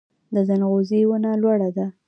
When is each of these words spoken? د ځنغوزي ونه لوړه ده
د 0.33 0.35
ځنغوزي 0.47 1.01
ونه 1.09 1.31
لوړه 1.41 1.69
ده 1.77 1.85